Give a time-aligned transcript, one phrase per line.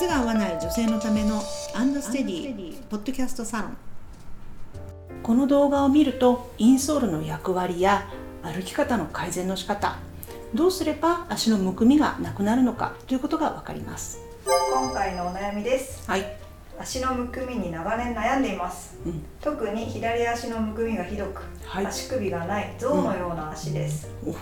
[0.00, 1.42] 靴が合わない女性のための
[1.74, 3.76] アンドステディポッドキャストサロン。
[5.22, 8.08] この動画を見るとインソールの役割や
[8.42, 9.98] 歩き方の改善の仕方
[10.54, 14.22] どうすれば足のむくみがなくなるのかということがわかります。
[14.72, 16.08] 今回のお悩みです。
[16.10, 16.24] はい、
[16.78, 18.96] 足のむくみに長年悩んでいます。
[19.04, 21.86] うん、特に左足のむくみがひどく、はい。
[21.86, 24.34] 足首がない象のような足です、お。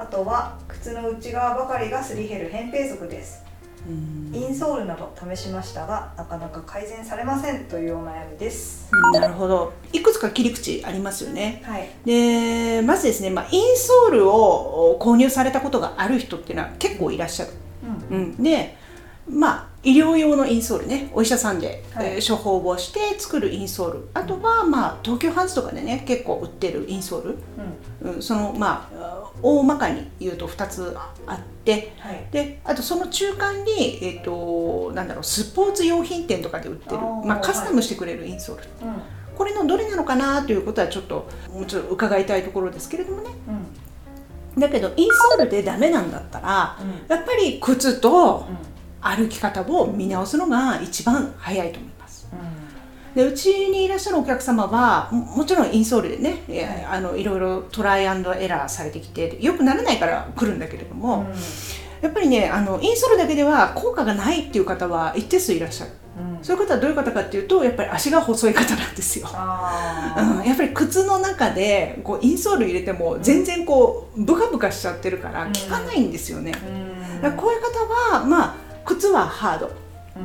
[0.00, 3.42] あとは靴の内側ばかりがすり減る扁平足です。
[3.48, 3.53] うん
[3.86, 8.90] インソールなど試しましたがなかなか改善されませんというお悩みです。
[9.12, 9.74] なるほど。
[9.92, 11.62] いくつか切り口ありますよね。
[11.66, 11.88] はい。
[12.04, 17.52] でまずですね、まあ、インソールを購入されたことがある人っていうのは結構いらっしゃる、
[18.10, 18.16] うん。
[18.16, 18.76] うん、で
[19.28, 22.06] まあ医療用のインソールねお医者さんで、はい。
[22.14, 24.08] えー処方をして作るインソール。
[24.14, 27.38] あとはまあ東急ハンズとかでね結構売ってるインソール、
[28.02, 28.12] うん。
[28.14, 32.26] うん、そのまあ大まかに言うと2つあってはい。
[32.30, 39.02] であとその中間に、えー、となんだろうスポーツ用品店とかで売ってるまあ、カスタムしてくれるインソール、うん。
[39.36, 43.30] これのどれなのかなということはちょっともうちょっと伺いたいところですけれどもね。
[44.56, 44.60] うん。
[44.60, 47.16] だけどインソールでダメなんだったらうん。
[47.16, 48.74] やっぱり靴とうん。
[49.06, 51.90] 歩き方を見直すのが一番早いと思う
[53.14, 56.84] でうちにいらっしゃるお客様はももちろんインソールでね、えはい。
[56.84, 61.34] あのいろいろトライアンドエラーされてきてよくならないから来るんだけれども、ん。
[62.02, 65.92] やっぱりねあのインソールだけでは効果がないっていう方は一定数いらっしゃる。
[66.18, 66.44] うん。
[66.44, 69.28] そういう方はどういう方かっていうとやっぱり足が細い方なんですよ。
[69.30, 75.52] あうん、やっぱり靴の中でこうインソール入れても全然こうブカブカしちゃってるからうん。
[75.52, 77.36] 効かないんですよね、ーうん。
[77.36, 79.66] こういう方はまあ靴はハード。
[79.66, 79.72] うん。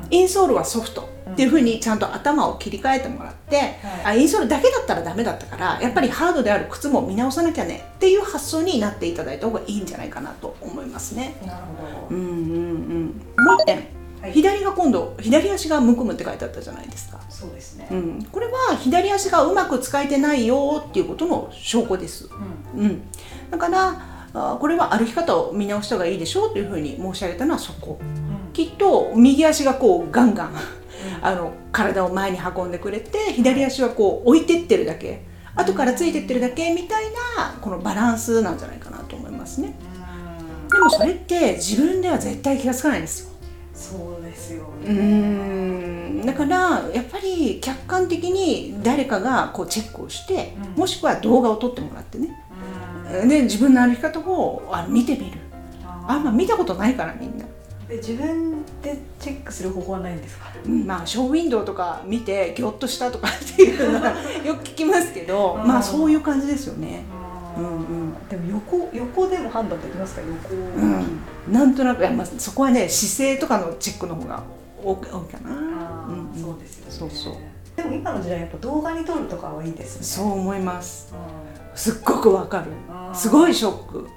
[0.09, 1.01] インソールはソフト。
[1.03, 11.37] うんっていうふうにちゃんと頭を切り替えてもらって、あインソールだけだったらダメだったからやっぱりハードである靴も見直さなきゃねっていう発想になっていただいた方がいいんじゃないかなと思いますね。
[11.47, 12.15] なるほど。
[12.15, 13.87] うんうんうん、もう一点、
[14.21, 14.33] はい。
[14.33, 17.21] 左が今度左足がむくむって書いてあったじゃないですか。
[17.29, 17.87] そうですね。
[17.89, 22.27] うん、これは左足がうまく使えてないよっていうことの証拠です。
[22.75, 22.81] うん。
[22.81, 23.01] うん、
[23.49, 27.97] だからあこれは歩き方を見直した方がいいでしょうというふうに申し上げたのはそこ。
[28.01, 28.51] うん。
[28.51, 30.78] きっと右足がこうガンガン
[31.21, 35.27] あの体を前に運んでくれて左足はこう置いてってるだけ。
[35.55, 37.05] 後からついてってるだけみたい
[37.37, 39.75] なこのバランスなんじゃないかなと思いますね。
[39.93, 39.99] うん
[40.69, 43.29] でもそれって自分では絶対気がつかないんですよ。
[43.73, 46.25] そうですようーん。
[46.25, 50.79] だからやっぱり客観的に誰かがこうチェックをして、うん。
[50.81, 52.29] もしくは動画を撮ってもらってね。
[53.21, 53.29] うん。
[53.29, 55.39] で自分の歩き方をあ見てみる。
[55.83, 57.38] ああんま見たことないからみんな
[57.89, 60.45] で自分でチェックする方法はないんですか？
[60.65, 64.11] うんまあショーウィンドウとか見てギョッとしたとかっていうのは
[64.45, 65.67] よく聞きますけど、うん。
[65.67, 67.03] まあそういう感じですよね。
[67.57, 67.65] うん。
[67.65, 70.21] うんでも横横でも判断できますか？
[70.21, 71.19] 横、うん、
[71.51, 74.43] なんとなくまあ、そこはね姿勢とかのチェックの方が
[74.83, 75.49] 多いかな。
[76.07, 76.41] うんうん。
[76.41, 76.91] そうですよね。
[76.91, 77.33] そうそう。
[77.75, 80.03] でも今の時代やっぱ動画に撮るとかはいいですね。
[80.03, 81.11] そう思います。
[81.75, 82.65] うすっごくわかる。
[83.11, 84.07] んすごいショック。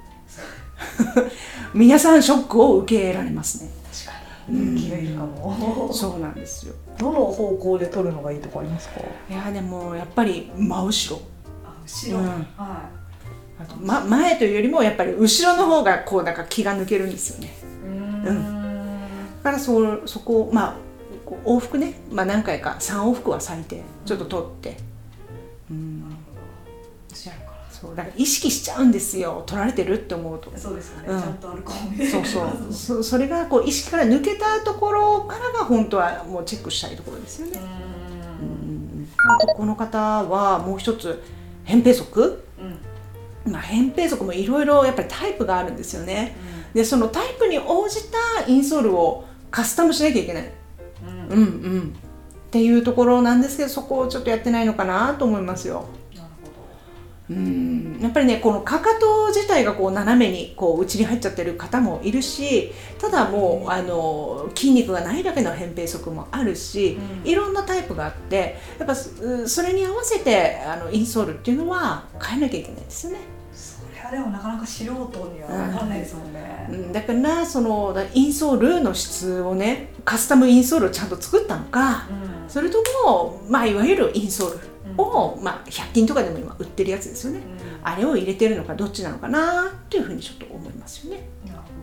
[1.73, 3.69] 皆さんショックを受けられますね。
[3.91, 4.11] 確か
[4.49, 4.81] に。
[4.81, 5.89] 気がいるかも。
[5.91, 6.73] そうなんですよ。
[6.97, 9.01] どの方向で撮るのがいいとかありますか？
[9.29, 11.21] いやでもやっぱり真後ろ。
[11.65, 12.27] あ後ろ、うん。
[12.27, 12.89] は
[13.59, 17.47] あと、ま、前というよりもやっぱり後ろの方がこうなんか気が抜けるんですよね。
[17.47, 17.87] い
[18.25, 19.43] うーん。
[19.43, 20.75] だからそそこをまあ
[21.45, 23.81] 往復ね、まあ、何回か3往復は最低。
[24.05, 24.77] ちょっと取って。
[25.71, 26.03] うん。
[27.13, 27.52] 知らんか
[27.83, 30.49] そうだから意識しちゃうんですよ取られてるって思うと。
[30.49, 31.21] らそうですよね、うん。
[31.21, 32.73] ちゃんと歩こうそうそう。
[32.73, 37.59] そそれがこう意識から抜けたところからが本当はもうチェックしたいところですよね、
[38.41, 39.09] ううん。
[39.29, 41.21] あとこの方はもう一つ
[41.65, 42.23] 扁平足、ん
[43.45, 43.51] うん。
[43.51, 46.37] まあ、扁平足もいろいろやっぱりタイプがあるんですよね。
[46.73, 50.51] でそのタイプに応じたインソールをカスタムしなきゃいけない。
[51.05, 51.27] うん。
[51.27, 51.43] うんう
[51.79, 51.95] ん。
[52.47, 55.85] っていうところなんですけどそこをちょっとやってないのかなと思いますよ。
[57.33, 57.99] うん。
[58.01, 67.29] やっぱりねこのかかと自体がこう斜めにこう内に入っちゃってる方もいるしただもうあの筋肉がないだけの扁平足もあるし、うん。
[67.29, 73.19] いろんなタイプがあってやっぱそそれに合わせてあのインソールっていうのは変えなきゃいけないですよね。
[73.53, 76.91] それはでもなかなか素人には分かんないですもんね、うん。
[76.91, 82.49] だからそのだインソールの質をねカスタムインソールをちゃんと作ったのか、うん。
[82.49, 84.59] それとも、まあ、いわゆるインソール
[84.97, 87.41] を、まあ、100均とかでも今売ってるやつですよね、
[87.83, 91.27] あれを入れてるのかどっちなのかなっていうふうにちょっと思いますよね。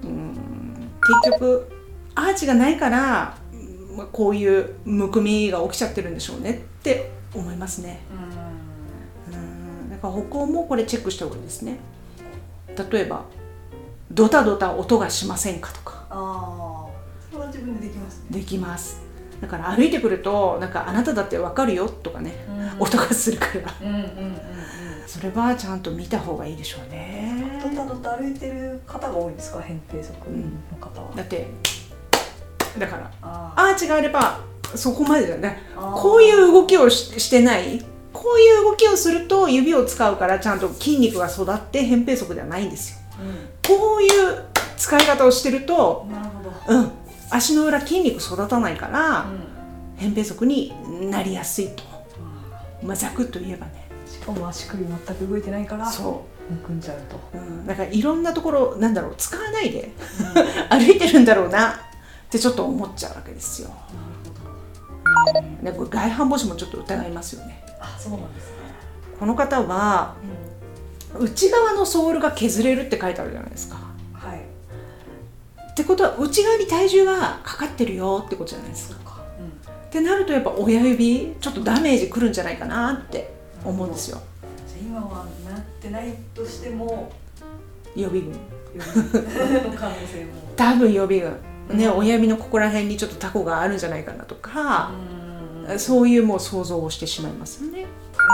[0.03, 1.71] 結局
[2.15, 8.01] アーチがないから、うんまあ、こういうむくみが起きちゃってるんでしょうねって思いますね。
[9.31, 9.91] うん。
[9.91, 11.79] だから歩行もこれチェックした方がいいですね。
[12.91, 13.25] 例えば
[14.13, 16.05] ドタドタ音がしませんかとか。
[16.11, 16.91] ああ
[17.31, 18.25] それは自分ででできますね。
[18.31, 19.10] できます
[19.41, 22.35] だから歩いてくるとなんかあなただってわかるよとかね、
[22.79, 22.83] うん。
[22.83, 23.75] 音がするから。
[23.81, 24.41] うんうんうんうん。
[25.07, 27.61] それはちゃんと見た方がいいでしょうね。
[27.63, 29.59] 歩いてる方が多いんですか？
[29.59, 31.49] 扁平足の方は、だって
[32.79, 33.11] だから。
[33.23, 34.41] あアーチがあれば
[34.75, 37.85] そこまでじゃないあこういう動きをししてない。
[38.13, 42.99] こういう動きをすると指を使うからちゃんと筋肉が育って扁平足ではないんですよ。
[43.67, 44.45] こういう
[44.77, 46.91] 使い方をしてるとうんなるほど、うん
[47.31, 49.27] 足の裏筋肉育たないから
[49.99, 50.73] う扁平足に
[51.11, 51.83] なりやすいと。
[52.83, 53.89] まあざくっと言えばね。
[54.05, 59.93] ん、しかも足首全く動いてないからそむくんじゃうと、う、うん、だからいろんなところなんだろう使わないで
[60.69, 61.75] 歩いてるんだろうなっ
[62.31, 63.69] てちょっと思っちゃうわけですよ。
[63.69, 63.75] な
[65.27, 67.63] るほど、でこれ外反母趾もちょっと疑いますよね。
[67.81, 68.57] あそうなんですね、
[69.19, 70.17] この方は
[71.19, 73.77] 内側のソールが削れるって書いてあるじゃないですか。
[73.77, 73.90] はい
[75.81, 79.17] ってことは内側に体重がかかってるよってことじゃないですか。
[79.17, 83.33] そうん、ってなるとやっぱ親指ちょっとダメージくるんじゃないかなって
[83.65, 84.21] 思うんですよ。
[84.69, 87.11] じゃあ今はなってないとしても
[87.97, 88.39] 予備軍。
[90.57, 91.79] 多分予備軍。
[91.79, 91.99] ね、うん。
[91.99, 94.93] 親指のここら辺にちょっとタコがあるんじゃないかなとか、
[95.69, 95.79] うん。
[95.79, 97.87] そういうもう想像をしてしまいますよね。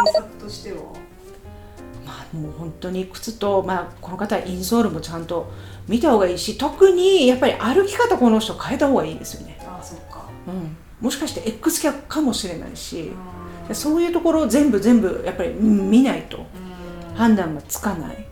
[0.04, 0.78] 対策としては？
[0.78, 1.05] まあ
[2.36, 5.50] もう本当に靴と、まあ、この方はインソールもちゃんと
[5.88, 10.28] 見た方がいいし特にやっぱり歩き方この人変えた方がいいですよね、あそっか。
[10.46, 13.12] うん、もしかして X キャかもしれないし、
[13.68, 13.74] うん。
[13.74, 16.38] そういうところを全部全部やっぱりうん見ないと。
[16.38, 17.14] うん。
[17.16, 18.26] 判断がつかない、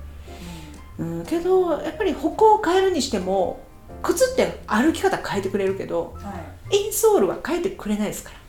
[0.99, 3.61] うん、けどやっぱり歩行を変えるにしても
[4.03, 6.35] 靴って歩き方変えてくれるけどは
[6.71, 6.77] い。
[6.77, 8.37] インソールは変えてくれないですから。
[8.37, 8.44] うん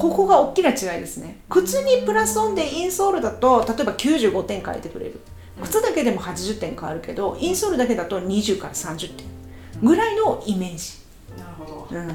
[0.00, 1.40] ここが大きな違いですね。
[1.48, 5.20] 靴にプラスオンでインソールだと例えば95点変えてくれる。
[5.62, 9.40] 靴だけでも80点変わるけどインソールだけだと20から30点。
[9.82, 10.98] ぐらいのイメージ、
[11.38, 11.88] なるほど。
[11.90, 12.08] うん、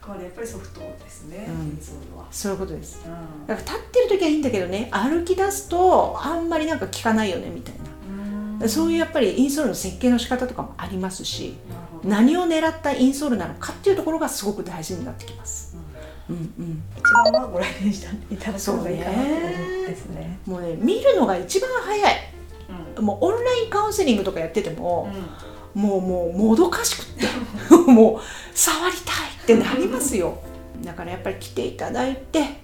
[0.00, 1.66] これやっぱりソフトですね、うん。
[1.68, 3.00] インソールは、そういうことです。
[3.06, 7.74] うだから立ってる時はいいんだけどね歩き出すとあんまりなんか効かないよねみたい
[8.60, 8.68] な、ん。
[8.68, 11.56] そういうやっぱりインソールの設計の仕方とかもありますし
[12.04, 15.76] 何を狙ったインソールなのかっていうところがすごく大事になってきます、
[16.28, 16.42] うんうん。
[16.42, 20.38] うん、一番はご来店していただくのがいいかなと思うんですね。
[20.46, 22.14] もうね見るのが一番早い。
[22.96, 23.04] うん。
[23.04, 25.10] もうオンラインカウンセリングとかやってても、
[25.74, 25.80] うん。
[25.82, 27.26] もうもうもどかしくって
[27.90, 28.20] もう
[28.54, 30.38] 触りたいってなりますよ。
[30.82, 32.60] だからやっぱり来ていただいて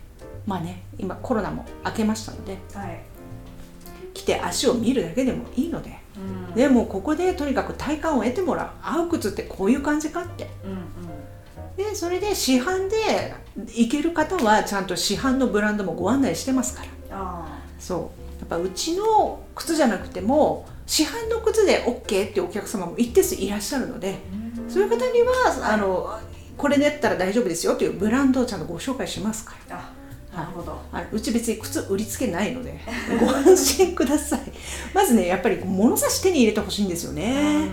[0.46, 3.00] まあね今コロナも明けましたのではい、
[4.12, 5.98] 来て足を見るだけでもいいので。
[6.16, 6.54] うん。
[6.54, 8.70] でもうここでとにかく体感を得てもらう。
[8.82, 10.48] 合う靴ってこういう感じかって。
[10.64, 10.78] うんうん
[11.78, 13.34] でそれで市販で
[13.66, 16.88] 行ける方はちゃんと市販のブランドもご案内してますから。
[17.16, 18.40] あそう。
[18.40, 24.16] やっぱうちの靴じゃなくても市販の靴で OK ってお客様も一定数いらっしゃるので
[24.68, 26.18] そういう方にはあの
[26.56, 29.92] これだったら大丈夫ですよというブランドをちゃんとご紹介しますから。
[30.32, 32.78] あなるほど、あのうち別に靴売りつけないので
[33.18, 34.40] ご安心ください。
[34.94, 37.68] まずねやっぱり物差し手に入れてほしいんですよね。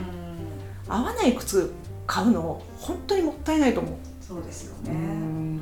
[0.88, 1.72] 合わない靴
[2.07, 3.94] 買うの本当にもったいないと思う。
[4.22, 5.60] そうですようねん。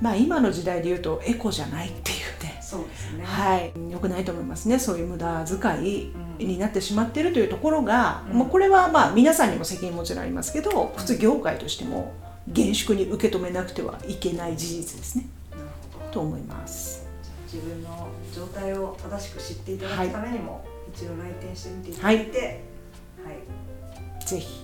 [0.00, 2.58] まあ今の時代で言うとエコじゃないっていうね。
[2.60, 3.24] そうですね。
[3.24, 3.72] はい。
[3.90, 4.78] 良くないと思いますね。
[4.78, 6.46] そういう無駄遣いうん。
[6.46, 8.38] になってしまっているというところが、うん。
[8.38, 12.12] もうこれはまあ皆さんにも責任もちろんありますけど靴業界としても
[12.48, 15.26] 厳粛に受け止めなくてはいけない事実ですね。
[15.50, 15.62] なる
[15.92, 16.12] ほど。
[16.12, 17.06] と思います。
[17.52, 22.38] 自分の状態を正しく知っていただくためにも、一度来店してみていただいて。
[22.38, 24.46] はい、ぜひ。
[24.46, 24.63] 測って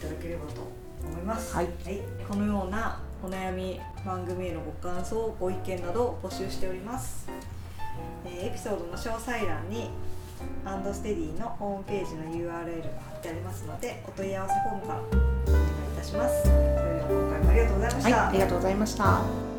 [0.00, 0.60] ただければと
[1.06, 1.54] 思います。
[1.54, 1.68] はい
[2.28, 7.28] このようなお悩み番組へのご感想ご意見などを募集しております。
[8.24, 9.90] えーエピソードの詳細欄に
[10.64, 16.42] アンドステディのホームページの URL が貼ってありますのでお問い合わせフォームからお願いいたします。
[16.42, 18.16] それでは今回もありがとうございました。
[18.16, 19.49] はいありがとうございました